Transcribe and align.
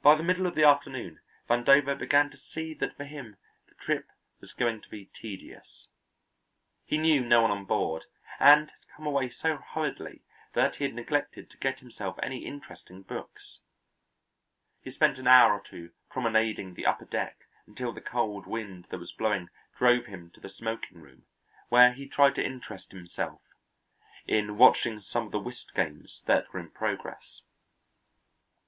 By 0.00 0.14
the 0.14 0.22
middle 0.22 0.46
of 0.46 0.54
the 0.54 0.62
afternoon, 0.62 1.18
Vandover 1.50 1.98
began 1.98 2.30
to 2.30 2.36
see 2.36 2.72
that 2.74 2.96
for 2.96 3.02
him 3.02 3.34
the 3.68 3.74
trip 3.74 4.06
was 4.40 4.52
going 4.52 4.80
to 4.82 4.88
be 4.88 5.06
tedious. 5.06 5.88
He 6.84 6.98
knew 6.98 7.20
no 7.20 7.42
one 7.42 7.50
on 7.50 7.64
board 7.64 8.04
and 8.38 8.68
had 8.70 8.78
come 8.94 9.06
away 9.08 9.30
so 9.30 9.56
hurriedly 9.56 10.22
that 10.52 10.76
he 10.76 10.84
had 10.84 10.94
neglected 10.94 11.50
to 11.50 11.56
get 11.56 11.80
himself 11.80 12.16
any 12.22 12.46
interesting 12.46 13.02
books. 13.02 13.58
He 14.82 14.92
spent 14.92 15.18
an 15.18 15.26
hour 15.26 15.52
or 15.54 15.62
two 15.68 15.90
promenading 16.08 16.74
the 16.74 16.86
upper 16.86 17.04
deck 17.04 17.40
until 17.66 17.90
the 17.92 18.00
cold 18.00 18.46
wind 18.46 18.84
that 18.90 18.98
was 19.00 19.10
blowing 19.10 19.48
drove 19.76 20.06
him 20.06 20.30
to 20.34 20.40
the 20.40 20.48
smoking 20.48 21.00
room, 21.00 21.26
where 21.70 21.92
he 21.92 22.06
tried 22.06 22.36
to 22.36 22.46
interest 22.46 22.92
himself 22.92 23.40
in 24.28 24.56
watching 24.56 25.00
some 25.00 25.26
of 25.26 25.32
the 25.32 25.40
whist 25.40 25.74
games 25.74 26.22
that 26.26 26.52
were 26.52 26.60
in 26.60 26.70
progress. 26.70 27.42